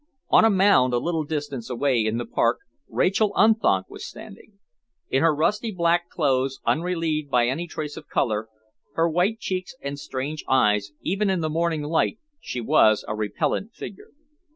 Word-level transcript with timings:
On 0.29 0.43
a 0.43 0.49
mound 0.49 0.93
a 0.95 0.97
little 0.97 1.23
distance 1.23 1.69
away 1.69 2.03
in 2.03 2.17
the 2.17 2.25
park, 2.25 2.57
Rachael 2.87 3.33
Unthank 3.35 3.87
was 3.87 4.03
standing. 4.03 4.53
In 5.11 5.21
her 5.21 5.31
rusty 5.35 5.69
black 5.71 6.09
clothes, 6.09 6.59
unrelieved 6.65 7.29
by 7.29 7.45
any 7.45 7.67
trace 7.67 7.97
of 7.97 8.07
colour, 8.07 8.49
her 8.93 9.07
white 9.07 9.37
cheeks 9.37 9.75
and 9.79 9.99
strange 9.99 10.43
eyes, 10.49 10.91
even 11.03 11.29
in 11.29 11.41
the 11.41 11.51
morning 11.51 11.83
light 11.83 12.17
she 12.39 12.59
was 12.59 13.05
a 13.07 13.13
repellent 13.15 13.75
figure. 13.75 14.09